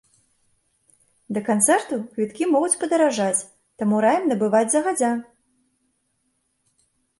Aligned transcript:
Да 1.37 1.43
канцэрту 1.49 1.99
квіткі 2.15 2.43
могуць 2.55 2.79
падаражаць, 2.85 3.45
таму 3.83 3.95
раім 4.07 4.23
набываць 4.33 4.65
загадзя! 4.77 5.13